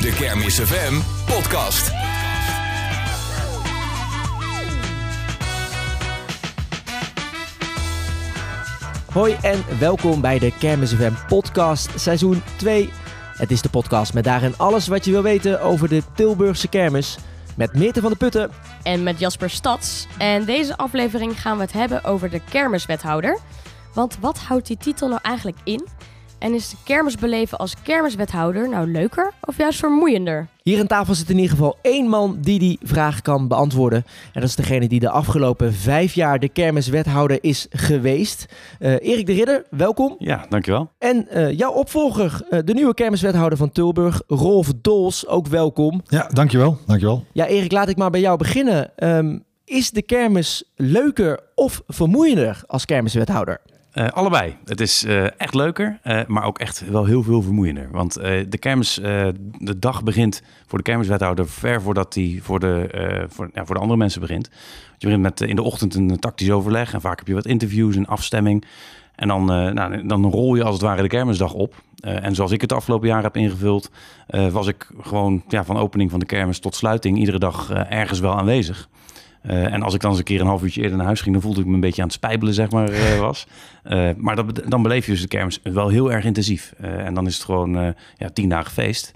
[0.00, 1.90] De Kermis FM podcast.
[9.12, 12.90] Hoi en welkom bij de Kermis FM podcast seizoen 2.
[13.36, 17.18] Het is de podcast met daarin alles wat je wil weten over de Tilburgse kermis.
[17.56, 18.50] Met Meerte van de Putten.
[18.82, 20.06] En met Jasper Stads.
[20.18, 23.38] En deze aflevering gaan we het hebben over de kermiswethouder.
[23.94, 25.88] Want wat houdt die titel nou eigenlijk in?
[26.40, 30.48] En is de kermis beleven als kermiswethouder nou leuker of juist vermoeiender?
[30.62, 34.04] Hier aan tafel zit in ieder geval één man die die vraag kan beantwoorden.
[34.32, 38.46] En dat is degene die de afgelopen vijf jaar de kermiswethouder is geweest.
[38.78, 40.14] Uh, Erik de Ridder, welkom.
[40.18, 40.90] Ja, dankjewel.
[40.98, 46.02] En uh, jouw opvolger, uh, de nieuwe kermiswethouder van Tilburg, Rolf Dols, ook welkom.
[46.06, 46.78] Ja, dankjewel.
[46.86, 47.24] dankjewel.
[47.32, 48.90] Ja, Erik, laat ik maar bij jou beginnen.
[48.96, 53.60] Um, is de kermis leuker of vermoeiender als kermiswethouder?
[53.94, 54.56] Uh, allebei.
[54.64, 57.88] Het is uh, echt leuker, uh, maar ook echt wel heel veel vermoeiender.
[57.92, 58.14] Want
[58.48, 58.94] de kermis,
[59.58, 62.88] de dag begint voor de kermiswethouder ver voordat die voor de,
[63.28, 64.50] voor, ja, voor de andere mensen begint.
[64.98, 67.96] Je begint met in de ochtend een tactisch overleg en vaak heb je wat interviews
[67.96, 68.64] en afstemming.
[69.14, 71.74] En dan, nou, dan rol je als het ware de kermisdag op.
[72.00, 73.90] en zoals ik het afgelopen jaar heb ingevuld,
[74.50, 78.38] was ik gewoon ja, van opening van de kermis tot sluiting iedere dag ergens wel
[78.38, 78.88] aanwezig.
[79.42, 81.34] Uh, en als ik dan eens een keer een half uurtje eerder naar huis ging,
[81.34, 83.46] dan voelde ik me een beetje aan het spijbelen, zeg maar, uh, was.
[83.84, 86.74] Uh, maar dat, dan beleef je dus de kermis wel heel erg intensief.
[86.78, 89.14] en dan is het gewoon ja, tien dagen feest,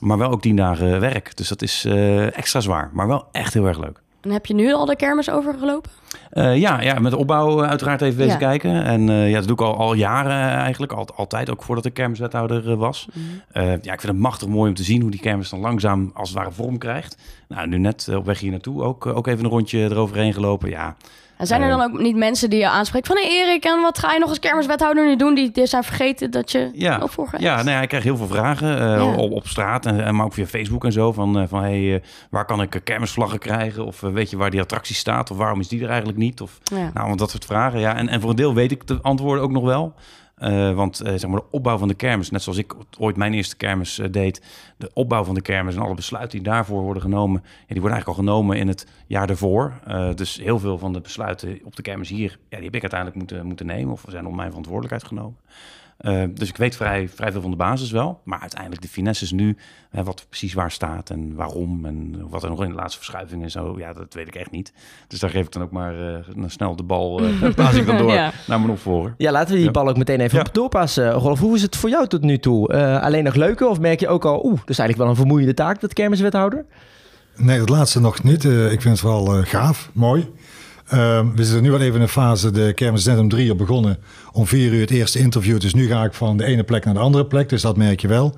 [0.00, 1.36] maar wel ook tien dagen werk.
[1.36, 1.84] Dus dat is
[2.32, 4.02] extra zwaar, maar wel echt heel erg leuk.
[4.20, 5.90] En heb je nu al de kermis overgelopen?
[6.32, 8.46] Uh, ja, ja, met de opbouw uiteraard even wezen ja.
[8.48, 8.84] kijken.
[8.84, 10.92] En uh, ja, dat doe ik al, al jaren eigenlijk.
[10.92, 13.08] Al, altijd, ook voordat ik kermiswethouder was.
[13.12, 13.62] Mm -hmm.
[13.62, 16.10] uh, ja, ik vind het machtig mooi om te zien hoe die kermis dan langzaam
[16.14, 17.16] als het ware vorm krijgt.
[17.48, 20.68] Nou, nu net op weg hier naartoe ook, ook even een rondje eroverheen gelopen.
[20.68, 20.96] Ja,
[21.38, 23.16] en zijn er dan ook niet mensen die je aanspreken van...
[23.16, 25.34] Hey Erik, en wat ga je nog als kermiswethouder nu doen?
[25.34, 27.00] Die, die zijn vergeten dat je ja.
[27.38, 29.14] Ja, nou ja, ik krijg heel veel vragen uh, ja.
[29.14, 31.12] op, op, straat, en, maar ook via Facebook en zo.
[31.12, 33.86] Van, uh, van hey, uh, waar kan ik kermisvlaggen krijgen?
[33.86, 35.30] Of weet je waar die attractie staat?
[35.30, 36.40] Of waarom is die er eigenlijk niet?
[36.40, 36.90] Of ja.
[36.94, 37.80] nou, dat soort vragen.
[37.80, 37.96] Ja.
[37.96, 39.94] En, en voor een deel weet ik de antwoorden ook nog wel.
[40.40, 43.34] Uh, want uh, zeg maar de opbouw van de kermis, net zoals ik ooit mijn
[43.34, 44.42] eerste kermis uh, deed,
[44.76, 47.92] de opbouw van de kermis en alle besluiten die daarvoor worden genomen, ja, die worden
[47.92, 49.72] eigenlijk al genomen in het jaar ervoor.
[50.14, 53.18] dus heel veel van de besluiten op de kermis hier, ja, die heb ik uiteindelijk
[53.18, 55.36] moeten, moeten nemen of zijn op mijn verantwoordelijkheid genomen.
[56.00, 58.20] Uh, dus ik weet vrij, vrij veel van de basis wel.
[58.24, 59.56] Maar uiteindelijk de finesses nu,
[59.90, 63.42] hè, wat precies waar staat en waarom en wat er nog in de laatste verschuiving
[63.42, 64.72] en zo, ja, dat weet ik echt niet.
[65.08, 65.94] Dus daar geef ik dan ook maar
[66.36, 68.32] uh, snel de bal, uh, paas ik dan door ja.
[68.46, 69.14] naar mijn opvolger.
[69.16, 69.70] Ja, laten we die ja.
[69.70, 70.44] bal ook meteen even ja.
[70.44, 71.12] op doorpassen.
[71.12, 73.00] Rolf, hoe is het voor jou tot nu toe?
[73.00, 75.54] alleen nog leuker of merk je ook al, oeh, dat is eigenlijk wel een vermoeiende
[75.54, 76.64] taak, dat kermiswethouder?
[77.36, 78.44] Nee, dat laatste nog niet.
[78.44, 80.30] ik vind het vooral gaaf, mooi.
[80.94, 83.56] Uh, we zitten nu wel even in een fase, de kermis net om drie uur
[83.56, 83.98] begonnen.
[84.32, 85.60] Om vier uur het eerste interview.
[85.60, 87.48] Dus nu ga ik van de ene plek naar de andere plek.
[87.48, 88.34] Dus dat merk je wel.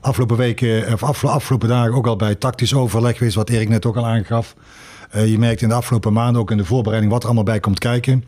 [0.00, 3.36] Afgelopen weken, of afgelopen, dagen ook al bij tactisch overleg geweest.
[3.36, 4.54] Wat Erik net ook al aangaf.
[5.14, 7.60] Uh, je merkt in de afgelopen maanden ook in de voorbereiding wat er allemaal bij
[7.60, 8.24] komt kijken.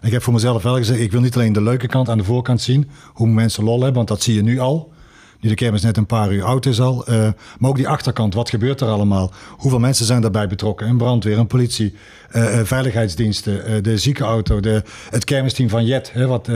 [0.00, 2.18] En ik heb voor mezelf wel gezegd, ik wil niet alleen de leuke kant aan
[2.18, 2.90] de voorkant zien.
[3.12, 4.92] Hoe mensen lol hebben, want dat zie je nu al.
[5.42, 7.10] Nu de kermis net een paar uur oud is al.
[7.10, 9.32] Uh, maar ook die achterkant, wat gebeurt er allemaal?
[9.50, 10.88] Hoeveel mensen zijn daarbij betrokken?
[10.88, 11.94] Een brandweer, een politie,
[12.36, 16.48] uh, veiligheidsdiensten, uh, de ziekenauto, de, het kermisteam van Jet, hè, wat,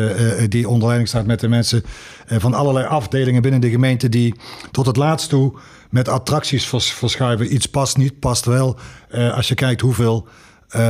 [0.48, 1.82] die onder leiding staat met de mensen
[2.26, 4.34] van allerlei afdelingen binnen de gemeente die
[4.70, 5.52] tot het laatst toe
[5.90, 7.54] met attracties vers, verschuiven.
[7.54, 8.78] Iets past niet, past wel.
[9.10, 10.28] als je kijkt hoeveel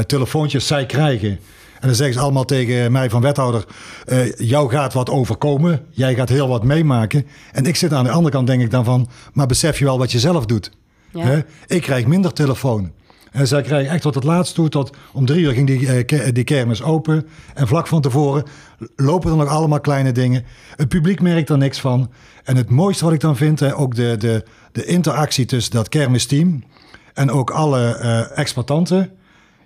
[0.06, 1.38] telefoontjes zij krijgen.
[1.81, 3.64] En dan zeggen ze allemaal tegen mij van wethouder,
[4.06, 7.26] uh, jou gaat wat overkomen, jij gaat heel wat meemaken.
[7.53, 9.98] En ik zit aan de andere kant denk ik dan van, maar besef je wel
[9.98, 10.70] wat je zelf doet?
[11.10, 11.25] Ja.
[11.25, 11.41] He?
[11.66, 12.92] Ik krijg minder telefoon.
[13.32, 16.32] En zij krijgen echt tot het laatst toe, tot om drie uur ging die, uh,
[16.32, 17.26] die kermis open.
[17.54, 18.44] En vlak van tevoren
[18.97, 20.44] lopen er nog allemaal kleine dingen.
[20.76, 22.10] Het publiek merkt er niks van.
[22.44, 25.88] En het mooiste wat ik dan vind, hè, ook de, de, de interactie tussen dat
[25.88, 26.65] kermisteam
[27.15, 29.10] en ook alle uh, exploitanten.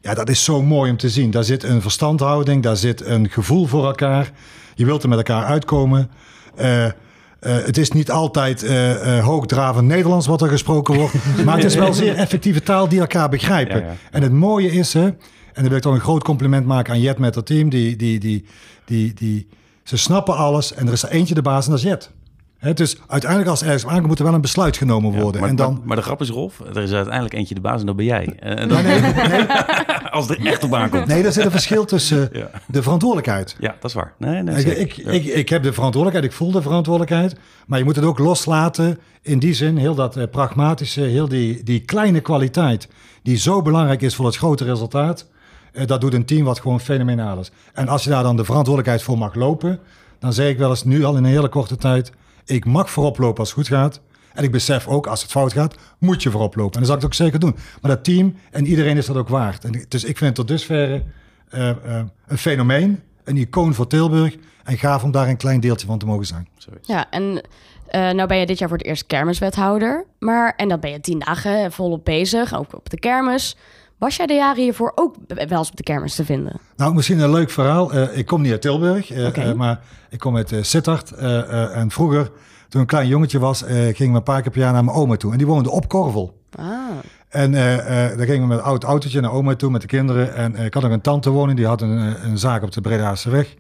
[0.01, 1.31] Ja, dat is zo mooi om te zien.
[1.31, 4.31] Daar zit een verstandhouding, daar zit een gevoel voor elkaar.
[4.75, 6.11] Je wilt er met elkaar uitkomen.
[6.61, 6.91] Uh, uh,
[7.41, 11.15] het is niet altijd uh, hoogdravend Nederlands wat er gesproken wordt.
[11.45, 13.81] maar het is wel zeer effectieve taal die elkaar begrijpen.
[13.81, 13.97] Ja, ja.
[14.11, 15.17] En het mooie is, hè, en
[15.53, 17.69] dan wil ik toch een groot compliment maken aan Jet met haar team.
[17.69, 18.45] Die, die, die,
[18.85, 19.49] die, die,
[19.85, 22.11] ze snappen alles en er is er eentje de baas en dat is Jet.
[22.61, 25.33] He, dus uiteindelijk als er ergens aankomt, moet er wel een besluit genomen worden.
[25.33, 25.73] Ja, maar, en dan...
[25.73, 28.05] maar, maar, de grap is, Rolf, er is uiteindelijk eentje de baas en dat ben
[28.05, 28.37] jij.
[28.39, 28.83] En dan...
[28.83, 29.47] nee, nee, nee.
[30.11, 31.07] als er echt op aankomt.
[31.07, 32.51] Nee, er zit een verschil tussen ja.
[32.67, 33.57] de verantwoordelijkheid.
[33.59, 34.15] Ja, dat is waar.
[34.19, 35.11] Nee, nee, ik, ik, ja.
[35.11, 37.37] ik, ik, heb de verantwoordelijkheid, ik voel de verantwoordelijkheid.
[37.67, 41.63] Maar je moet het ook loslaten in die zin, heel dat uh, pragmatische, heel die,
[41.63, 42.89] die kleine kwaliteit...
[43.23, 45.27] die zo belangrijk is voor het grote resultaat...
[45.73, 47.51] Uh, dat doet een team wat gewoon fenomenaal is.
[47.73, 49.79] En als je daar dan de verantwoordelijkheid voor mag lopen...
[50.19, 52.13] dan zeg ik wel eens nu al in een hele korte tijd...
[52.51, 54.01] Ik mag voorop lopen als het goed gaat.
[54.33, 56.73] En ik besef ook, als het fout gaat, moet je voorop lopen.
[56.73, 57.57] En dat zal ik ook zeker doen.
[57.81, 59.65] Maar dat team en iedereen is dat ook waard.
[59.65, 61.03] En dus ik vind het tot dusverre
[61.55, 64.37] uh, uh, een fenomeen, een icoon voor Tilburg.
[64.65, 66.49] En gaaf om daar een klein deeltje van te mogen zijn.
[66.83, 70.05] Ja, en uh, nou ben je dit jaar voor het eerst kermiswethouder.
[70.19, 73.57] Maar, en dan ben je tien dagen volop bezig, ook op de kermis.
[74.01, 76.61] Was jij de jaren hiervoor ook wel eens op de kermis te vinden?
[76.77, 77.95] Nou, misschien een leuk verhaal.
[77.95, 79.49] Uh, ik kom niet uit Tilburg, uh, okay.
[79.49, 79.81] uh, maar
[80.11, 81.11] ik kom uit Sittard.
[81.11, 82.33] en vroeger, toen
[82.69, 85.17] ik een klein jongetje was, gingen we een paar keer per jaar naar mijn oma
[85.17, 85.33] toe.
[85.33, 86.39] En die woonde op Korvel.
[86.51, 86.67] Ah.
[87.29, 90.35] En daar gingen we met een oud autootje naar oma toe met de kinderen.
[90.35, 93.31] En ik had nog een tante wonen, die had een, een zaak op de Bredaarse
[93.31, 93.55] weg.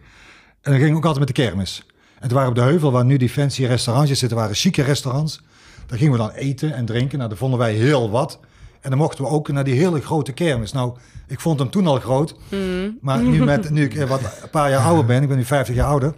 [0.62, 1.86] En dan gingen we ook altijd met de kermis.
[2.18, 5.42] En toen waren op de heuvel, waar nu die fancy restaurantjes zitten, waren chique restaurants.
[5.86, 7.18] Daar gingen we dan eten en drinken.
[7.18, 8.38] Nou, dat vonden wij heel wat.
[8.80, 10.72] En dan mochten we ook naar die hele grote kermis.
[10.72, 10.96] Nou,
[11.26, 12.34] ik vond hem toen al groot.
[12.48, 12.98] Mm.
[13.00, 15.74] Maar nu, met, nu ik wat, een paar jaar ouder ben, ik ben nu 50
[15.74, 16.14] jaar ouder,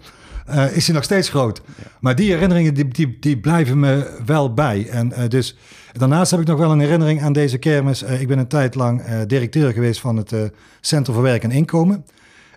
[0.51, 1.63] uh, is hij nog steeds groot.
[1.67, 1.85] Ja.
[2.01, 4.89] Maar die herinneringen, die, die, die blijven me wel bij.
[4.89, 5.57] En uh, dus
[5.93, 8.03] daarnaast heb ik nog wel een herinnering aan deze kermis.
[8.03, 10.35] Uh, ik ben een tijd lang directeur geweest van het
[10.81, 12.05] Centrum voor Werk en Inkomen.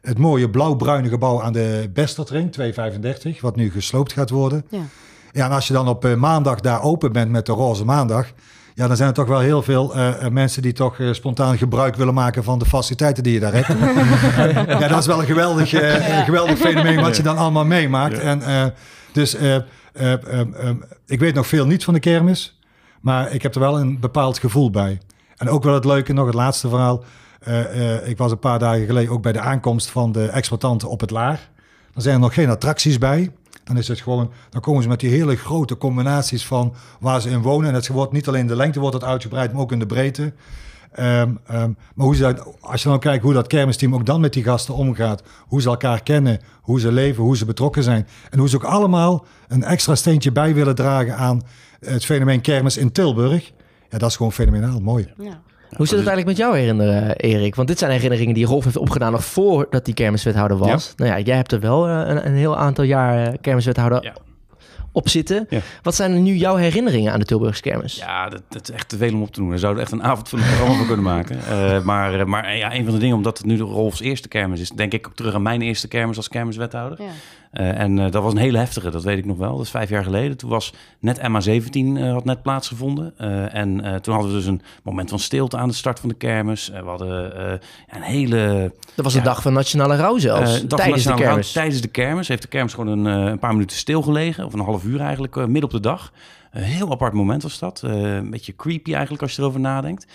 [0.01, 4.66] Het mooie blauw-bruine gebouw aan de Bestertring, 235, wat nu gesloopt gaat worden.
[4.69, 4.80] Ja.
[5.31, 8.31] Ja, en als je dan op maandag daar open bent met de roze maandag...
[8.75, 11.95] Ja, dan zijn er toch wel heel veel uh, mensen die toch uh, spontaan gebruik
[11.95, 13.68] willen maken van de faciliteiten die je daar hebt.
[14.81, 18.19] ja, dat is wel een geweldig, uh, geweldig fenomeen wat je dan allemaal meemaakt.
[18.19, 18.74] En,
[19.12, 19.38] dus
[21.06, 22.60] ik weet nog veel niet van de kermis,
[23.01, 25.01] maar ik heb er wel een bepaald gevoel bij.
[25.38, 27.04] En ook wel het leuke, nog het laatste verhaal.
[28.04, 31.12] ik was een paar dagen geleden ook bij de aankomst van de exploitanten op het
[31.12, 31.50] Laar.
[31.94, 33.31] Er zijn er nog geen attracties bij.
[33.66, 37.30] Dan is het gewoon, dan komen ze met die hele grote combinaties van waar ze
[37.30, 37.70] in wonen.
[37.70, 40.34] En het wordt niet alleen de lengte wordt het uitgebreid, maar ook in de breedte.
[41.00, 44.34] Um, um, maar hoe ze, als je dan kijkt hoe dat kermisteam ook dan met
[44.34, 48.08] die gasten omgaat, hoe ze elkaar kennen, hoe ze leven, hoe ze betrokken zijn.
[48.30, 51.42] En hoe ze ook allemaal een extra steentje bij willen dragen aan
[51.80, 53.52] het fenomeen kermis in Tilburg.
[53.90, 55.14] Ja, dat is gewoon fenomenaal mooi.
[55.18, 55.42] Ja.
[55.75, 57.56] Hoe zit het eigenlijk met jou herinneren, Erik?
[57.56, 60.94] Want dit zijn herinneringen die Rolf heeft opgedaan nog voordat hij kermiswethouder was.
[60.98, 61.06] Ja.
[61.06, 64.13] Nou ja, jij hebt er wel een, een heel aantal jaar kermiswethouder ja.
[64.92, 65.45] op zitten.
[65.50, 65.60] Ja.
[65.81, 67.95] Wat zijn nu jouw herinneringen aan de Tilburgse kermis?
[67.95, 69.50] Ja, dat, dat, is echt te veel om op te doen.
[69.50, 71.38] We zouden echt een avond van het programma voor kunnen maken.
[71.50, 74.60] Uh, maar maar ja, een van de dingen, omdat het nu de Rolfs eerste kermis
[74.60, 77.01] is, denk ik ook terug aan mijn eerste kermis als kermiswethouder.
[77.01, 77.10] Ja.
[77.60, 79.56] Uh, en uh, dat was een hele heftige, dat weet ik nog wel.
[79.56, 80.38] Dat is vijf jaar geleden.
[80.38, 83.18] Toen was net MA17 uh, had net plaatsgevonden.
[83.52, 86.68] en toen hadden we dus een moment van stilte aan de start van de kermis.
[86.68, 87.34] we hadden
[87.90, 88.72] een hele...
[88.96, 91.54] Dat was de ja, dag van Nationale Rouw zelfs, tijdens de kermis.
[91.54, 94.46] Rouw, tijdens de kermis heeft de kermis gewoon een, een paar minuten stilgelegen.
[94.46, 96.12] Of een half uur eigenlijk, midden op de dag.
[96.51, 97.81] Een heel apart moment was dat.
[97.81, 100.06] een beetje creepy eigenlijk als je erover nadenkt.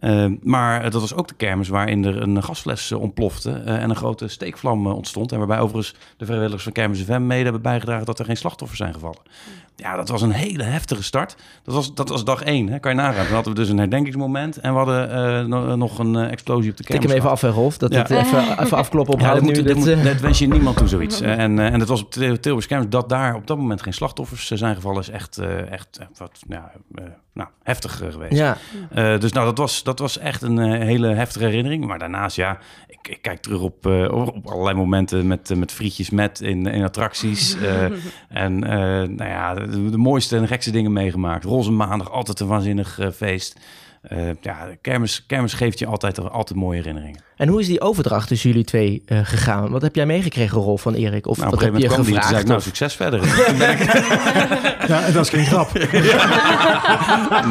[0.00, 3.90] Uh, maar dat was ook de kermis waarin er een gasfles uh, ontplofte uh, en
[3.90, 5.32] een grote steekvlam ontstond.
[5.32, 8.78] En waarbij overigens de vrijwilligers van Kermis FM mede hebben bijgedragen dat er geen slachtoffers
[8.78, 9.20] zijn gevallen.
[9.80, 11.36] Ja, dat was een hele heftige start.
[11.62, 12.78] Dat was, dat was dag één, hè?
[12.78, 13.24] kan je nagaan.
[13.24, 17.00] Dan hadden we dus een herdenkingsmoment en we hadden nog een explosie op de kermis.
[17.00, 17.78] Tik hem even af, Rolf.
[17.78, 17.98] Dat ja.
[17.98, 19.62] het even, even afkloppen op ja, dat, nu.
[19.62, 21.20] Dat, moet, dat wens je niemand toe, zoiets.
[21.44, 24.46] en, en dat was op de Tilburgse kermis dat daar op dat moment geen slachtoffers
[24.46, 25.00] zijn gevallen.
[25.00, 25.38] Is echt,
[25.70, 26.72] echt wat, ja,
[27.32, 28.36] nou, heftig geweest.
[28.36, 28.56] Ja.
[29.18, 31.86] dus nou, dat was, dat was echt een uh, hele heftige herinnering.
[31.86, 35.72] Maar daarnaast, ja, ik, ik kijk terug op, uh, op allerlei momenten met, uh, met
[35.72, 37.56] frietjes met in, in attracties.
[38.28, 41.44] en nou ja, de, mooiste en gekste dingen meegemaakt.
[41.44, 43.60] Roze maandag, altijd een waanzinnig feest.
[44.40, 47.20] Ja, kermis, kermis geeft je altijd, altijd mooie herinneringen.
[47.40, 49.70] En hoe is die overdracht tussen jullie twee uh, gegaan?
[49.70, 51.26] Wat heb jij meegekregen, Rolf van Erik?
[51.26, 52.28] Of nou, wat heb je kwam gevraagd?
[52.28, 53.26] Die, zei, nou, succes verder.
[54.88, 55.72] ja, dat is geen grap.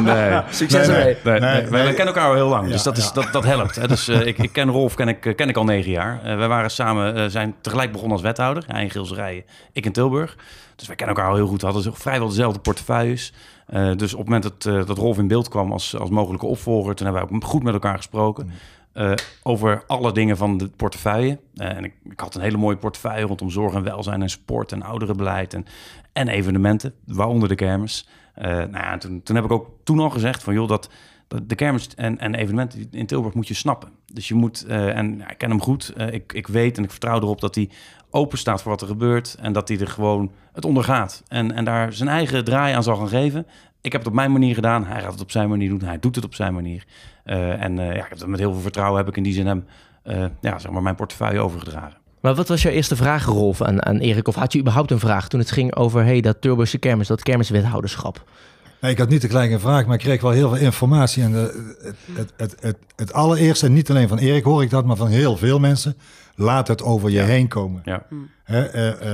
[0.04, 0.40] nee.
[0.50, 1.16] Succes nee.
[1.24, 3.12] Nee, nee, nee, Wij kennen elkaar al heel lang, ja, dus dat, is, ja.
[3.12, 3.76] dat, dat helpt.
[3.76, 3.88] Hè.
[3.88, 6.20] Dus uh, ik, ik ken Rolf ken ik, ken ik al negen jaar.
[6.24, 8.64] Uh, wij waren samen, uh, zijn tegelijk begonnen als wethouder.
[8.66, 10.36] Hij in Gilserijen, ik in Tilburg.
[10.76, 11.60] Dus wij kennen elkaar al heel goed.
[11.60, 13.32] We hadden vrijwel dezelfde portefeuilles.
[13.70, 16.46] Uh, dus op het moment dat, uh, dat Rolf in beeld kwam als, als mogelijke
[16.46, 18.46] opvolger, toen hebben we ook goed met elkaar gesproken.
[18.46, 18.52] Mm.
[18.94, 19.12] Uh,
[19.42, 21.38] over alle dingen van de portefeuille.
[21.54, 24.82] En ik, ik, had een hele mooie portefeuille rondom zorg en welzijn en sport en
[24.82, 25.64] ouderenbeleid en,
[26.12, 28.08] en evenementen, waaronder de kermis.
[28.34, 30.90] Nou ja, toen, toen heb ik ook toen al gezegd van joh, dat,
[31.28, 33.88] dat de kermis en, en evenementen in Tilburg moet je snappen.
[34.12, 37.16] Dus je moet, en ja, ik ken hem goed, ik, ik weet en ik vertrouw
[37.16, 37.70] erop dat hij
[38.10, 41.22] open staat voor wat er gebeurt en dat hij er gewoon het ondergaat.
[41.28, 43.46] En, en daar zijn eigen draai aan zal gaan geven.
[43.80, 44.84] Ik heb het op mijn manier gedaan.
[44.84, 45.82] Hij gaat het op zijn manier doen.
[45.82, 46.84] Hij doet het op zijn manier.
[47.24, 49.64] Uh, en ja, met heel veel vertrouwen heb ik in die zin hem
[50.40, 51.98] ja, zeg maar mijn portefeuille overgedragen.
[52.20, 54.28] Maar wat was jouw eerste vraag, Rolf, aan, aan Erik?
[54.28, 57.22] Of had je überhaupt een vraag toen het ging over hey, dat Turbo's kermis, dat
[57.22, 58.24] kermiswethouderschap?
[58.80, 61.22] Nee, ik had niet de kleine vraag, maar ik kreeg wel heel veel informatie.
[61.22, 64.70] En de, het, het, het, het, het allereerste, en niet alleen van Erik hoor ik
[64.70, 65.96] dat, maar van heel veel mensen.
[66.34, 67.82] laat het over je heen komen.
[67.84, 68.06] Ja.
[68.44, 68.64] Hè,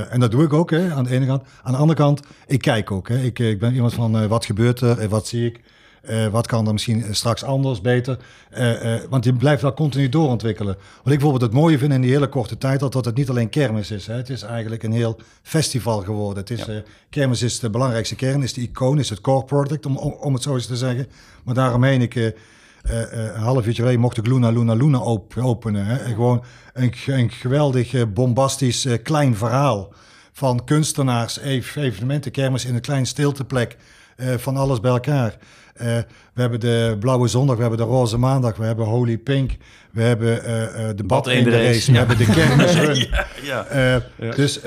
[0.05, 1.43] en dat doe ik ook hè, aan de ene kant.
[1.63, 3.09] Aan de andere kant, ik kijk ook.
[3.09, 3.19] Hè.
[3.19, 5.61] Ik, ik ben iemand van wat gebeurt er en wat zie ik.
[6.11, 8.19] Uh, wat kan er misschien straks anders, beter?
[8.59, 10.75] Uh, uh, want je blijft wel continu doorontwikkelen.
[10.75, 13.31] Wat ik bijvoorbeeld het mooie vind in die hele korte tijd, dat, dat het niet
[13.31, 14.07] alleen kermis is.
[14.07, 14.15] Hè.
[14.15, 16.39] Het is eigenlijk een heel festival geworden.
[16.39, 16.83] Het is, ja.
[17.11, 20.43] kermis is de belangrijkste kern, is de icoon, is het core product, om, om, het
[20.43, 21.07] zo eens te zeggen.
[21.45, 25.87] Maar daaromheen, ik, een half uurtje geleden mocht ik Luna Luna Luna op, openen.
[25.87, 25.97] Hè.
[25.97, 29.93] Gewoon een, een geweldig bombastisch klein verhaal
[30.33, 33.77] van kunstenaars, evenementen, kermis in een klein stilteplek.
[34.17, 35.39] van alles bij elkaar.
[35.81, 35.87] Uh,
[36.35, 39.57] we hebben de Blauwe Zondag, we hebben de Roze Maandag, we hebben Holy Pink,
[39.93, 43.09] we hebben uh, de Bad in de Race, we hebben de Kermisrun.
[43.51, 44.03] ja.
[44.35, 44.61] Dus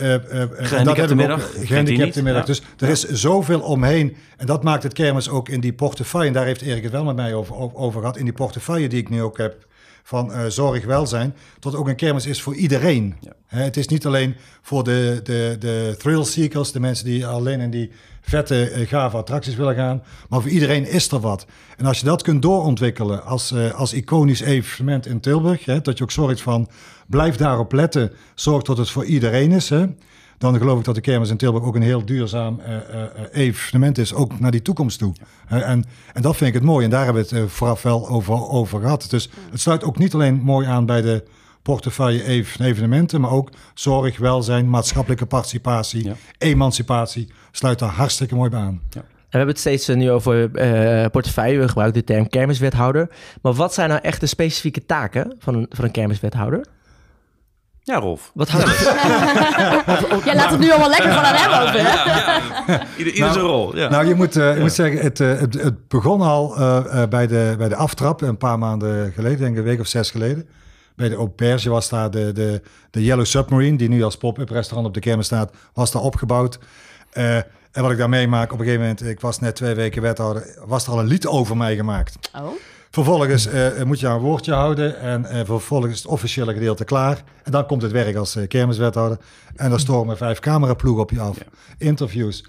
[0.58, 2.46] gehandicapte middag.
[2.46, 4.16] Dus er is zoveel omheen.
[4.38, 6.28] En dat maakt het kermis ook in die portefeuille.
[6.28, 8.18] En daar heeft Erik het wel met mij over, over gehad.
[8.18, 9.68] In die portefeuille die ik nu ook heb
[10.10, 13.16] van uh, zorg, welzijn, tot ook een kermis is voor iedereen.
[13.20, 13.34] Ja.
[13.48, 17.70] het is niet alleen voor de, de, de thrill seekers, de mensen die alleen in
[17.70, 20.04] die vette, uh, gave attracties willen gaan.
[20.30, 21.46] Maar voor iedereen is er wat.
[21.78, 26.04] En als je dat kunt doorontwikkelen als, uh, als iconisch evenement in Tilburg, dat je
[26.04, 26.70] ook zorgt van,
[27.08, 29.72] blijf daarop letten, zorg dat het voor iedereen is.
[30.40, 33.98] Dan geloof ik dat de kermis in Tilburg ook een heel duurzaam uh, uh, evenement
[33.98, 35.14] is, ook naar die toekomst toe.
[35.48, 36.86] En, en dat vind ik het mooi.
[36.86, 39.08] En daar hebben we het vooraf wel over, over gehad.
[39.10, 41.24] Dus het sluit ook niet alleen mooi aan bij de
[41.62, 42.24] portefeuille
[42.60, 48.82] evenementen, maar ook zorg, welzijn, maatschappelijke participatie, emancipatie, sluit daar hartstikke mooi bij aan.
[48.90, 49.02] Ja.
[49.02, 50.50] En we hebben het steeds nu over
[51.10, 51.60] portefeuille.
[51.60, 53.10] We gebruiken de term kermiswethouder.
[53.42, 56.66] Maar wat zijn nou echt de specifieke taken van een, van een kermiswethouder?
[57.90, 58.32] Ja, Rolf.
[58.34, 58.80] Wat houdt
[60.26, 62.74] Jij laat het nu allemaal lekker van aan hem over, hè?
[62.74, 63.76] Ja, Ieder, ieder zijn rol.
[63.76, 63.90] Ja.
[63.90, 67.28] Nou, je moet, uh, je moet zeggen, het, uh, het, het, begon al uh, bij,
[67.28, 70.50] de, bij de aftrap een paar maanden geleden, denk ik een week of zes geleden.
[70.96, 74.88] Bij de Auberge was daar de, de, de Yellow Submarine, die nu als pop-up restaurant
[74.88, 76.60] op de kermis staat, was daar opgebouwd.
[77.12, 80.58] en wat ik daar meemaak, op een gegeven moment, ik was net twee weken wethouder,
[80.66, 82.32] was er al een lied over mij gemaakt.
[82.36, 82.48] Oh.
[82.92, 87.24] Vervolgens uh, moet je een woordje houden en uh, vervolgens is het officiële gedeelte klaar.
[87.44, 89.18] En dan komt het werk als uh, kermiswethouder.
[89.56, 91.38] En dan stormen vijf cameraploegen op je af.
[91.78, 92.46] Interviews.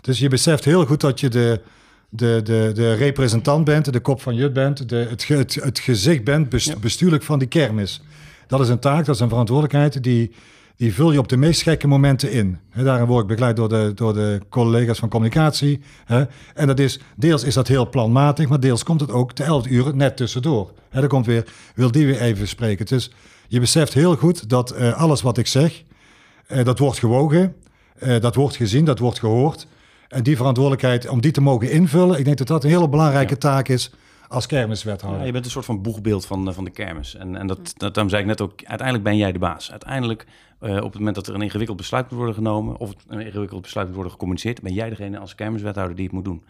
[0.00, 1.60] dus je beseft heel goed dat je de,
[2.08, 6.24] de, de, de representant bent, de kop van Jut bent, de, het, het, het gezicht
[6.24, 6.48] bent,
[6.80, 8.02] bestuurlijk van die kermis.
[8.46, 10.32] Dat is een taak, dat is een verantwoordelijkheid die
[10.78, 12.58] die vul je op de meest gekke momenten in.
[12.70, 15.80] He, daarin word ik begeleid door de, door de collega's van communicatie.
[16.54, 19.66] En dat is, deels is dat heel planmatig, maar deels komt het ook te 11
[19.66, 20.72] uur net tussendoor.
[20.88, 21.44] He, dan komt weer,
[21.74, 22.86] wil die weer even spreken.
[22.86, 23.10] Dus
[23.48, 25.82] je beseft heel goed dat uh, alles wat ik zeg,
[26.48, 27.54] uh, dat wordt gewogen,
[28.02, 29.66] uh, dat wordt gezien, dat wordt gehoord.
[30.08, 33.38] En die verantwoordelijkheid om die te mogen invullen, ik denk dat dat een hele belangrijke
[33.38, 33.90] taak is
[34.28, 35.20] als kermiswethouder.
[35.20, 37.14] Ja, je bent een soort van boegbeeld van, van de kermis.
[37.14, 39.70] En, en dat, dat, daarom zei ik net ook, uiteindelijk ben jij de baas.
[39.70, 40.26] Uiteindelijk
[40.60, 43.62] uh, op het moment dat er een ingewikkeld besluit moet worden genomen, of een ingewikkeld
[43.62, 46.44] besluit moet worden gecommuniceerd, ben jij degene als kermiswethouder die het moet doen.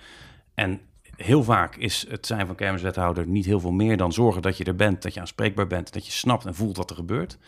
[0.54, 0.80] En
[1.16, 4.64] heel vaak is het zijn van kermiswethouder niet heel veel meer dan zorgen dat je
[4.64, 7.38] er bent, dat je aanspreekbaar bent, dat je snapt en voelt wat er gebeurt.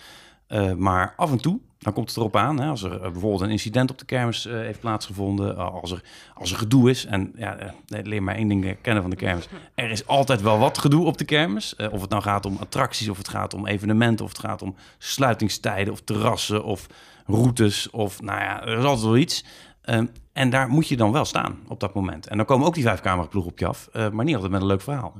[0.48, 3.40] Uh, maar af en toe dan komt het erop aan, hè, als er eh, bijvoorbeeld
[3.40, 6.02] een incident op de kermis uh, heeft plaatsgevonden, uh, als, er,
[6.34, 7.06] als er gedoe is.
[7.06, 9.48] En ja, leer maar één ding kennen van de kermis.
[9.74, 11.76] Er is altijd wel wat gedoe op de kermis.
[11.76, 14.74] of het nou gaat om attracties, of het gaat om evenementen, of het gaat om
[14.98, 16.86] sluitingstijden, of terrassen, of
[17.26, 19.44] routes, of nou ja, er is altijd wel iets.
[19.82, 22.26] Ehm, en daar moet je dan wel staan op dat moment.
[22.26, 24.66] En dan komen ook die vijf cameraploegen op je af, maar niet altijd met een
[24.66, 25.14] leuk verhaal.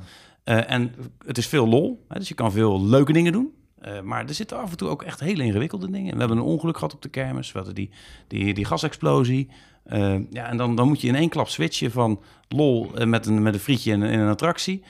[0.45, 0.95] en
[1.27, 3.60] het is veel lol, hè, dus je kan veel leuke dingen doen.
[3.87, 6.13] Uh, maar er zitten af en toe ook echt hele ingewikkelde dingen.
[6.13, 7.53] We hebben een ongeluk gehad op de kermis.
[7.53, 7.91] We hadden die,
[8.27, 9.49] die, die gasexplosie.
[9.87, 13.27] Uh, ja, en dan, dan moet je in één klap switchen van lol uh, met,
[13.27, 14.83] een, met een frietje in, in een attractie...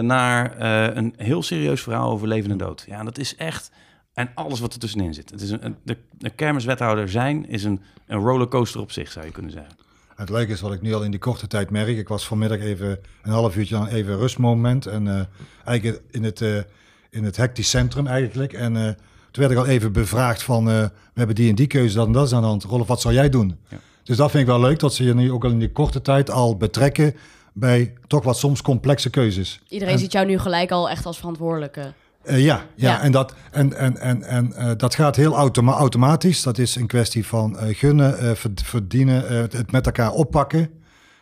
[0.00, 0.60] naar
[0.96, 2.84] een heel serieus verhaal over leven en dood.
[2.88, 3.70] Ja, dat is echt...
[4.12, 5.30] En alles wat er tussenin zit.
[5.30, 9.32] Het is een, de, de kermiswethouder zijn is een, een rollercoaster op zich, zou je
[9.32, 9.76] kunnen zeggen.
[10.14, 11.96] Het leuke is wat ik nu al in die korte tijd merk.
[11.96, 14.86] Ik was vanmiddag even een half uurtje aan even rustmoment.
[14.86, 15.28] En
[15.64, 16.66] eigenlijk in het
[17.10, 18.52] in het hectisch centrum eigenlijk.
[18.52, 18.84] En uh,
[19.30, 22.06] toen werd ik al even bevraagd van, uh, we hebben die en die keuze, dat
[22.06, 22.64] en dat is aan de hand.
[22.64, 23.58] Rolf, wat zou jij doen?
[23.68, 23.76] Ja.
[24.02, 26.02] Dus dat vind ik wel leuk, dat ze je nu ook al in die korte
[26.02, 27.14] tijd al betrekken
[27.52, 29.60] bij toch wat soms complexe keuzes.
[29.68, 31.92] Iedereen ziet jou nu gelijk al echt als verantwoordelijke.
[32.24, 35.72] Uh, ja, ja, ja, en, dat, en, en, en, en uh, dat gaat heel automa
[35.72, 36.42] automatisch.
[36.42, 40.70] Dat is een kwestie van uh, gunnen, verdienen, het met elkaar oppakken.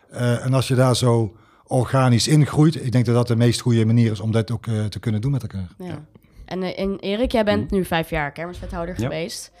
[0.09, 1.35] en als je daar zo
[1.67, 2.85] organisch ingroeit.
[2.85, 5.21] Ik denk dat dat de meest goede manier is om dat ook uh, te kunnen
[5.21, 5.67] doen met elkaar.
[5.77, 6.05] Ja.
[6.45, 7.77] En, uh, Erik, jij bent mm.
[7.77, 9.51] nu vijf jaar kermiswethouder geweest.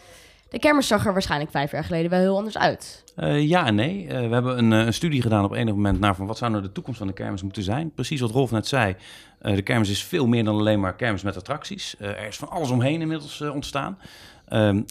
[0.49, 3.03] De kermis zag er waarschijnlijk vijf jaar geleden wel heel anders uit.
[3.37, 4.07] ja en nee.
[4.07, 6.71] we hebben een, een, studie gedaan op enig moment naar van wat zou nou de
[6.71, 7.91] toekomst van de kermis moeten zijn.
[7.91, 8.95] Precies wat Rolf net zei.
[9.39, 11.95] de kermis is veel meer dan alleen maar kermis met attracties.
[11.99, 13.97] er is van alles omheen inmiddels ontstaan.
[14.47, 14.81] Ehm,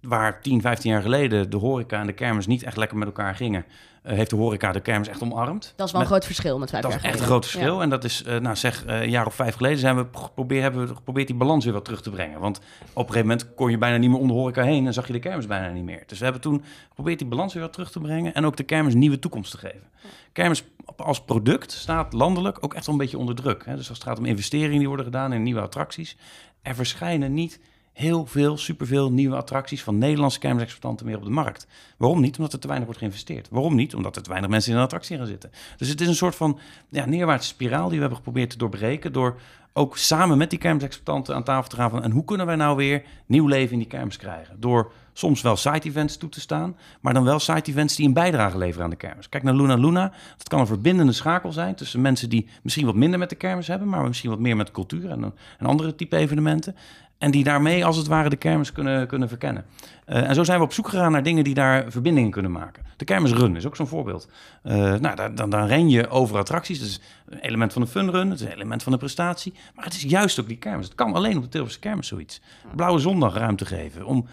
[0.00, 3.34] waar 10, 15 jaar geleden de horeca en de kermis niet echt lekker met elkaar
[3.34, 3.64] gingen,
[4.06, 5.72] uh, heeft de horeca de kermis echt omarmd.
[5.76, 7.10] Dat is wel een groot verschil met vijf jaar geleden.
[7.10, 7.82] Dat is echt een groot verschil.
[7.82, 10.62] En dat is, uh, nou zeg, uh, een jaar of vijf geleden zijn we probeer,
[10.62, 12.40] hebben we geprobeerd die balans weer wat terug te brengen.
[12.40, 12.64] Want op
[12.94, 15.12] een gegeven moment kon je bijna niet meer om de horeca heen en zag je
[15.12, 16.02] de kermis bijna niet meer.
[16.06, 18.62] Dus we hebben toen geprobeerd die balans weer wat terug te brengen en ook de
[18.62, 19.88] kermis nieuwe toekomst te geven.
[20.32, 20.64] Kermis
[20.96, 23.64] als product staat landelijk ook echt wel een beetje onder druk.
[23.64, 23.76] Hè?
[23.76, 26.16] Dus als het gaat om investeringen die worden gedaan in nieuwe attracties,
[26.62, 27.60] er verschijnen niet
[27.92, 31.66] heel veel, superveel nieuwe attracties van Nederlandse kermisexploitanten meer op de markt.
[31.96, 32.36] Waarom niet?
[32.36, 33.48] Omdat er te weinig wordt geïnvesteerd.
[33.50, 33.94] Waarom niet?
[33.94, 35.50] Omdat er te weinig mensen in een attractie gaan zitten.
[35.76, 39.40] Dus het is een soort van neerwaartse spiraal die we hebben geprobeerd te doorbreken door
[39.72, 42.76] ook samen met die kermisexploitanten aan tafel te gaan van en hoe kunnen wij nou
[42.76, 44.60] weer nieuw leven in die kermis krijgen?
[44.60, 48.84] Door soms wel side-events toe te staan, maar dan wel side-events die een bijdrage leveren
[48.84, 49.28] aan de kermis.
[49.28, 50.12] Kijk naar Luna Luna.
[50.38, 53.66] Dat kan een verbindende schakel zijn tussen mensen die misschien wat minder met de kermis
[53.66, 56.76] hebben, maar misschien wat meer met cultuur en, en andere type evenementen.
[57.20, 59.64] En die daarmee als het ware de kermis kunnen, kunnen verkennen.
[60.08, 62.82] Uh, en zo zijn we op zoek gegaan naar dingen die daar verbindingen kunnen maken.
[62.96, 64.28] De kermisrun is ook zo'n voorbeeld.
[64.64, 66.78] Uh, nou, dan, dan ren je over attracties.
[66.78, 69.52] Dat is een element van de funrun, het is een element van de prestatie.
[69.74, 70.84] Maar het is juist ook die kermis.
[70.84, 72.40] Het kan alleen op de Tilburgse kermis zoiets.
[72.76, 74.04] Blauwe zondag ruimte geven.
[74.04, 74.26] Om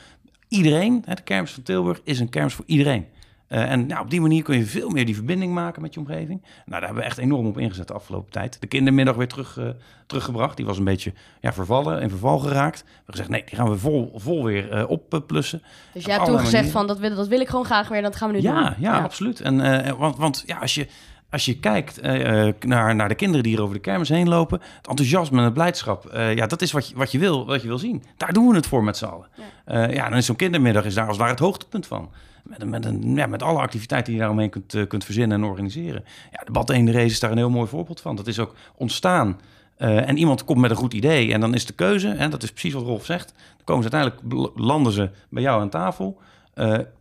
[0.47, 3.05] iedereen, de kermis van Tilburg is een kermis voor iedereen.
[3.49, 5.99] Uh, en nou, op die manier kun je veel meer die verbinding maken met je
[5.99, 6.41] omgeving.
[6.41, 8.57] Nou, daar hebben we echt enorm op ingezet de afgelopen tijd.
[8.59, 9.69] De kindermiddag weer terug, uh,
[10.05, 10.57] teruggebracht.
[10.57, 12.79] Die was een beetje ja, vervallen, in verval geraakt.
[12.83, 15.61] We hebben gezegd, nee, die gaan we vol, vol weer uh, opplussen.
[15.93, 18.15] Dus jij hebt toen gezegd van, dat wil, dat wil ik gewoon graag weer, dat
[18.15, 18.63] gaan we nu ja, doen.
[18.63, 19.41] Ja, ja, absoluut.
[19.41, 20.87] En, want, want ja, als je
[21.29, 24.61] als je kijkt uh, naar, naar de kinderen die hier over de kermis heen lopen,
[24.77, 27.61] het enthousiasme en het blijdschap, uh, ja, dat is wat je, wat, je wil, wat
[27.61, 28.03] je wil zien.
[28.17, 29.27] Daar doen we het voor met z'n allen.
[29.65, 29.87] Ja.
[29.87, 32.09] Uh, ja, dan is zo'n kindermiddag is daar als het ware het hoogtepunt van.
[32.47, 36.03] Met, met, een, ja, met alle activiteiten die je daaromheen kunt, kunt verzinnen en organiseren.
[36.31, 38.15] Ja, de Bad de Race is daar een heel mooi voorbeeld van.
[38.15, 39.39] Dat is ook ontstaan.
[39.77, 42.51] en iemand komt met een goed idee en dan is de keuze, en dat is
[42.51, 46.19] precies wat Rolf zegt, dan komen ze uiteindelijk, landen ze bij jou aan tafel.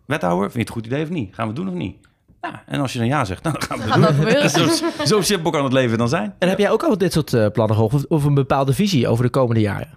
[0.06, 1.34] wethouder, vind je het een goed idee of niet?
[1.34, 1.96] Gaan we het doen of niet?
[2.50, 4.48] Ja, en als je dan ja zegt, nou, dan gaan we doen.
[4.50, 6.34] zo, zo simpel kan het leven dan zijn.
[6.38, 7.94] En heb jij ook al dit soort uh, plannen gehoord?
[7.94, 9.88] Of, of een bepaalde visie over de komende jaren?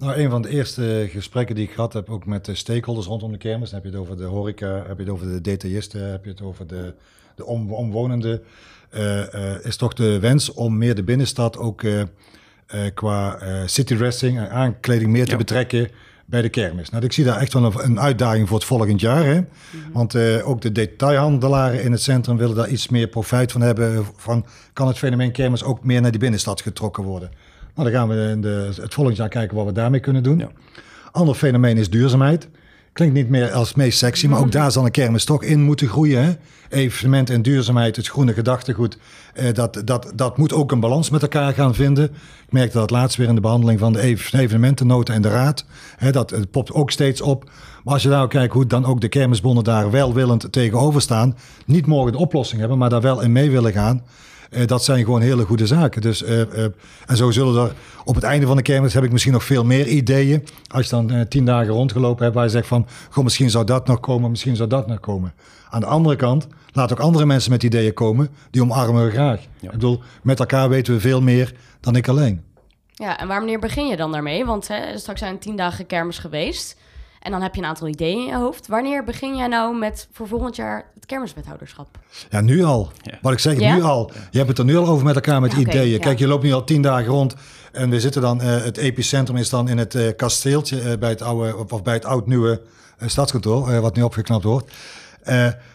[0.00, 3.32] Nou, een van de eerste gesprekken die ik gehad heb, ook met de stakeholders rondom
[3.32, 3.70] de kermis.
[3.70, 6.30] Dan heb je het over de horeca, heb je het over de detailisten, heb je
[6.30, 6.94] het over de,
[7.34, 8.42] de om, omwonenden.
[8.94, 11.84] Uh, uh, is toch de wens om meer de binnenstad ook
[12.94, 15.88] qua city dressing, aankleding meer te betrekken
[16.26, 16.90] bij de kermis.
[16.90, 19.24] Nou, ik zie daar echt wel een, uitdaging voor het volgend jaar.
[19.24, 19.40] Hè?
[19.92, 24.06] Want uh, ook de detailhandelaren in het centrum willen daar iets meer profijt van hebben.
[24.16, 27.30] Van, kan het fenomeen kermis ook meer naar die binnenstad getrokken worden?
[27.74, 30.38] Nou, dan gaan we in de, het volgend jaar kijken wat we daarmee kunnen doen.
[30.38, 30.50] Ja.
[31.12, 32.48] Ander fenomeen is duurzaamheid.
[32.92, 35.62] Klinkt niet meer als het meest sexy, maar ook daar zal een kermis toch in
[35.62, 36.24] moeten groeien.
[36.24, 36.32] Hè?
[36.68, 38.98] Evenement en duurzaamheid, het groene gedachtegoed,
[39.34, 42.04] eh, dat, dat, dat moet ook een balans met elkaar gaan vinden.
[42.46, 45.64] Ik merkte dat laatst weer in de behandeling van de evenementennota en de raad.
[45.96, 47.50] Hè, dat het popt ook steeds op.
[47.84, 51.86] Maar als je nou kijkt hoe dan ook de kermisbonden daar welwillend tegenover staan, niet
[51.86, 54.02] morgen de oplossing hebben, maar daar wel in mee willen gaan.
[54.50, 56.00] Uh, dat zijn gewoon hele goede zaken.
[56.00, 56.64] Dus, uh, uh,
[57.06, 59.64] en zo zullen er op het einde van de kermis heb ik misschien nog veel
[59.64, 60.44] meer ideeën.
[60.66, 63.86] Als je dan tien dagen rondgelopen hebt waar je zegt van, goh, misschien zou dat
[63.86, 65.34] nog komen, misschien zou dat nog komen.
[65.70, 69.40] Aan de andere kant, laat ook andere mensen met ideeën komen, die omarmen we graag.
[69.40, 69.66] Ja.
[69.66, 72.42] Ik bedoel, met elkaar weten we veel meer dan ik alleen.
[72.94, 74.44] Ja, en wanneer begin je dan daarmee?
[74.44, 76.76] Want hè, straks zijn tien dagen kermis geweest.
[77.20, 78.66] En dan heb je een aantal ideeën in je hoofd.
[78.66, 81.98] Wanneer begin jij nou met voor volgend jaar het kermiswethouderschap?
[82.30, 82.92] Ja, nu al.
[83.02, 83.18] Ja.
[83.22, 83.74] Wat ik zeg, ja?
[83.74, 84.10] nu al.
[84.30, 86.00] Je hebt het er nu al over met elkaar met ja, okay, ideeën.
[86.00, 87.34] Kijk, je loopt nu al tien dagen rond.
[87.72, 91.08] En we zitten dan, uh, het epicentrum is dan in het uh, kasteeltje uh, bij
[91.08, 92.60] het oude, of bij het oud-nieuwe
[93.06, 94.72] stadskantoor, wat nu opgeknapt wordt.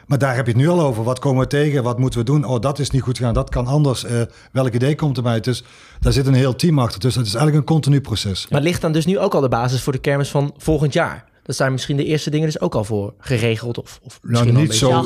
[0.05, 1.03] maar daar heb je het nu al over.
[1.03, 1.83] Wat komen we tegen?
[1.83, 2.45] Wat moeten we doen?
[2.45, 3.33] Oh, dat is niet goed gegaan.
[3.33, 4.05] Dat kan anders.
[4.51, 5.39] welk idee komt erbij?
[5.39, 5.63] Dus
[5.99, 6.99] daar zit een heel team achter.
[6.99, 8.47] Dus het is eigenlijk een continu proces.
[8.49, 11.25] Maar ligt dan dus nu ook al de basis voor de kermis van volgend jaar?
[11.45, 13.77] Dat zijn misschien de eerste dingen dus ook al voor geregeld?
[13.77, 15.05] Of, of nou, niet zo.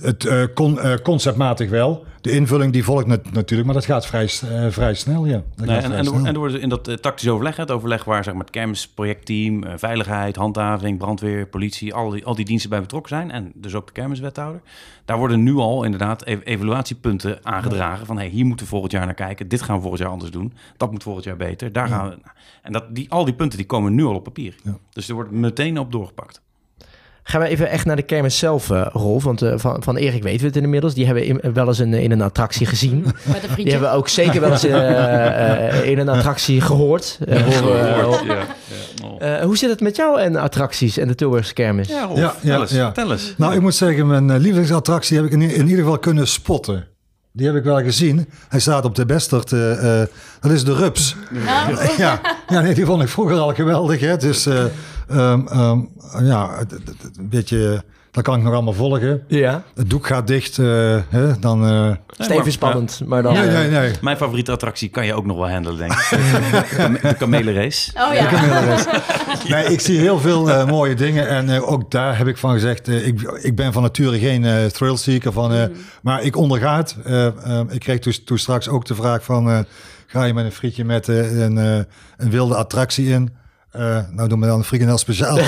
[0.00, 2.04] Het uh, con, uh, conceptmatig wel.
[2.20, 5.42] De invulling die volgt natuurlijk, maar dat gaat vrij, uh, vrij snel, ja.
[5.56, 6.26] Nee, en, en, snel.
[6.26, 9.64] en er wordt in dat tactisch overleg, het overleg waar zeg maar, het kermis, projectteam,
[9.76, 13.30] veiligheid, handhaving, brandweer, politie, al die, al die diensten bij betrokken zijn.
[13.30, 14.60] En dus ook de kermiswethouder.
[15.04, 18.06] Daar worden nu al inderdaad evaluatiepunten aangedragen.
[18.06, 19.48] Van hey, hier moeten we volgend jaar naar kijken.
[19.48, 20.52] Dit gaan we volgend jaar anders doen.
[20.76, 21.72] Dat moet volgend jaar beter.
[21.72, 22.18] Daar gaan we.
[22.62, 24.54] En dat, die, al die punten die komen nu al op papier.
[24.92, 26.42] Dus er wordt meteen op doorgepakt.
[27.30, 29.24] Gaan we even echt naar de kermis zelf, uh, Rolf.
[29.24, 30.94] Want uh, van, van Erik weten we het inmiddels.
[30.94, 33.06] Die hebben in, wel eens een, in een attractie gezien.
[33.56, 37.18] Die hebben we ook zeker wel eens uh, in een attractie gehoord.
[37.28, 38.46] gehoord ja.
[39.20, 39.38] Ja.
[39.38, 39.42] Oh.
[39.42, 41.88] Hoe zit het met jou en attracties en de Tilburgse kermis?
[41.88, 42.92] Ja, Rolf, ja, ja, eens, ja.
[42.94, 43.34] eens.
[43.36, 46.86] Nou, ik moet zeggen, mijn lievelingsattractie heb ik in, in ieder geval kunnen spotten.
[47.38, 48.28] Die heb ik wel gezien.
[48.48, 49.52] Hij staat op de Bestert.
[49.52, 50.06] Uh, uh,
[50.40, 51.16] dat is de Rups.
[51.32, 54.00] Ja, ja, ja nee, die vond ik vroeger al geweldig.
[54.00, 54.16] Hè.
[54.16, 54.64] Dus uh,
[55.10, 55.88] um, um,
[56.22, 56.58] ja,
[57.16, 59.22] een beetje dat kan ik nog allemaal volgen.
[59.26, 59.62] Ja.
[59.74, 60.58] Het doek gaat dicht.
[60.58, 61.94] Uh, hè, dan, uh...
[62.18, 63.32] Steven spannend, maar dan...
[63.32, 63.92] Nee, nee, nee.
[64.00, 66.08] Mijn favoriete attractie kan je ook nog wel handelen, denk ik.
[67.08, 67.90] de kamelenrace.
[67.94, 68.30] Oh ja.
[69.54, 71.28] nee, ik zie heel veel uh, mooie dingen.
[71.28, 72.88] En ook daar heb ik van gezegd...
[72.88, 75.32] ik, ik ben van nature geen thrillseeker.
[75.32, 75.72] Van, mm.
[76.02, 76.96] Maar ik onderga het.
[77.70, 79.66] ik kreeg toen, toen straks ook de vraag van...
[80.06, 81.56] ga je met een frietje met een,
[82.16, 83.30] een wilde attractie in...
[83.76, 85.38] Uh, nou doen we dan een frikandel speciaal.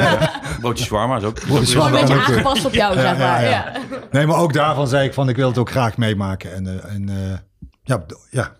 [0.60, 1.40] Broodje shawarma is ook.
[1.40, 3.44] Broodje Een beetje aangepast op jou, zeg maar.
[3.44, 3.72] Ja,
[4.10, 6.54] Nee, maar ook daarvan zei ik van ik wil het ook graag meemaken.
[6.54, 7.38] En, uh, en uh,
[7.82, 8.52] ja, ja.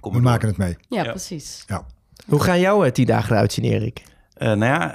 [0.00, 0.76] Kom we maken het mee.
[0.88, 1.64] Ja, precies.
[1.66, 1.86] Ja.
[2.26, 4.02] Hoe gaan jouw tien dagen eruit zien, Erik?
[4.38, 4.94] nou ja,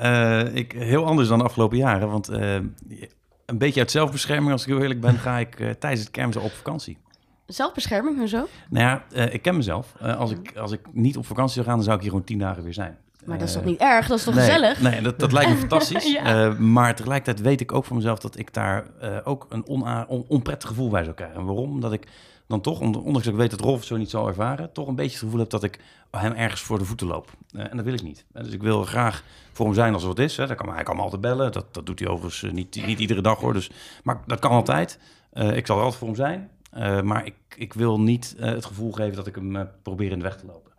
[0.53, 2.09] ik, heel anders dan de afgelopen jaren.
[2.09, 6.35] Want een beetje uit zelfbescherming, als ik heel eerlijk ben, ga ik tijdens het kermis
[6.35, 6.97] op vakantie.
[7.45, 8.47] Zelfbescherming en zo?
[8.69, 9.93] Nou ja, ik ken mezelf.
[10.01, 12.39] als, ik, als ik niet op vakantie zou gaan, dan zou ik hier gewoon tien
[12.39, 12.97] dagen weer zijn.
[13.25, 14.07] Maar dat is toch niet erg?
[14.07, 14.81] Dat is toch gezellig?
[14.81, 16.11] Nee, dat, dat lijkt me fantastisch.
[16.11, 16.47] ja.
[16.47, 20.07] uh, maar tegelijkertijd weet ik ook van mezelf dat ik daar uh, ook een on,
[20.27, 21.45] onprettig gevoel bij zou krijgen.
[21.45, 21.81] waarom?
[21.81, 22.07] Dat ik
[22.47, 25.11] dan toch, ondanks dat ik weet dat Rolf zo niet zal ervaren, toch een beetje
[25.11, 25.79] het gevoel heb dat ik
[26.11, 27.31] hem ergens voor de voeten loop.
[27.51, 28.25] Uh, en dat wil ik niet.
[28.33, 30.37] dus ik wil graag voor hem zijn als er wat is.
[30.37, 30.47] Hè.
[30.47, 31.51] Dat kan, hij kan me altijd bellen.
[31.51, 33.53] Dat, dat doet hij overigens niet, niet iedere dag hoor.
[33.53, 33.71] Dus,
[34.03, 34.99] maar dat kan altijd.
[35.33, 36.49] ik zal er altijd voor hem zijn.
[37.03, 40.37] Maar ik, ik wil niet het gevoel geven dat ik hem probeer in de weg
[40.37, 40.71] te lopen.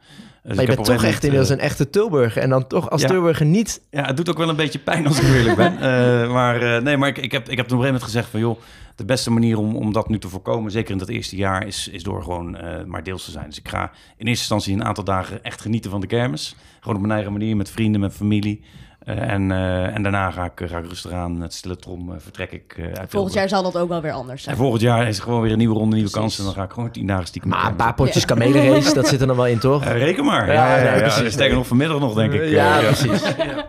[0.43, 2.43] Dus maar je bent toch echt inmiddels een echte Tilburger.
[2.43, 3.81] En dan toch als ja, Tilburger niet...
[3.91, 5.79] Ja, het doet ook wel een beetje pijn als ik eerlijk ben.
[6.37, 8.41] Maar nee, maar ik, ik, heb, ik heb op een gegeven moment gezegd van...
[8.41, 8.59] joh,
[8.97, 10.71] de beste manier om, om dat nu te voorkomen...
[10.71, 13.47] zeker in dat eerste jaar, is, is door gewoon maar deels te zijn.
[13.47, 13.83] Dus ik ga
[14.17, 16.57] in eerste instantie een aantal dagen echt genieten van de kermis.
[16.81, 18.65] Gewoon op mijn eigen manier, met vrienden, met familie.
[19.09, 22.15] Uh, en, uh, en daarna ga ik, ga ik rustig aan met stille trom uh,
[22.19, 24.55] vertrek ik uit Volgend jaar zal dat ook wel weer anders zijn.
[24.55, 26.39] En volgend jaar is er gewoon weer een nieuwe ronde, nieuwe kansen.
[26.39, 27.51] En dan ga ik gewoon tien dagen stiekem.
[27.51, 28.29] Maar een paar potjes ja.
[28.29, 29.85] kamelenrace, dat zit er nog wel in, toch?
[29.85, 30.47] reken maar.
[30.47, 31.31] Ja, ja, ja, ja, ja.
[31.31, 32.49] Sterker nog vanmiddag nog, denk ik.
[32.49, 33.23] Ja, precies.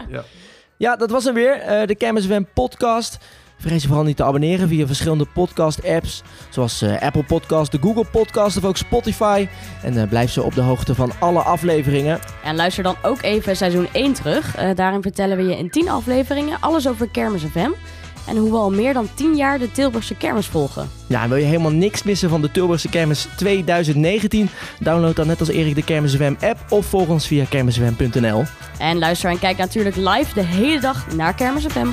[0.09, 0.23] ja,
[0.77, 0.95] ja.
[0.95, 1.83] dat was hem weer.
[1.85, 3.17] de Campus Wem podcast.
[3.61, 8.05] Vergeet je vooral niet te abonneren via verschillende podcast-apps, zoals uh, Apple Podcast, de Google
[8.11, 9.47] Podcast of ook Spotify.
[9.83, 12.19] En uh, blijf zo op de hoogte van alle afleveringen.
[12.43, 14.59] En luister dan ook even seizoen 1 terug.
[14.59, 17.69] Uh, daarin vertellen we je in 10 afleveringen alles over Kermis FM.
[18.27, 20.89] En hoe we al meer dan 10 jaar de Tilburgse kermis volgen.
[21.07, 24.49] Ja, wil je helemaal niks missen van de Tilburgse kermis 2019?
[24.79, 28.43] Download dan net als Erik de Kermis FM app of volg ons via kermisfm.nl.
[28.77, 31.87] En luister en kijk natuurlijk live de hele dag naar Kermis FM.